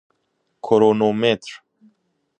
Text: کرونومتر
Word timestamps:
کرونومتر 0.65 1.47